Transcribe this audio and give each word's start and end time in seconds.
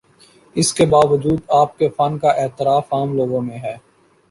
اس 0.55 0.73
کے 0.73 0.85
باوجود 0.85 1.39
آپ 1.49 1.77
کے 1.77 1.89
فن 1.89 2.17
کا 2.17 2.29
اعتراف 2.29 2.93
عام 2.93 3.13
لوگوں 3.13 3.41
میں 3.41 3.59
ہے۔ 3.59 3.75